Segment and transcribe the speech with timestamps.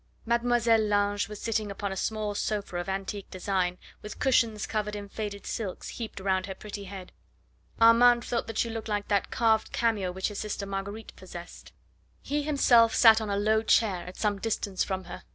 [0.25, 5.07] Mademoiselle Lange was sitting upon a small sofa of antique design, with cushions covered in
[5.07, 7.11] faded silks heaped round her pretty head.
[7.79, 11.71] Armand thought that she looked like that carved cameo which his sister Marguerite possessed.
[12.23, 15.21] He himself sat on a low chair at some distance from her.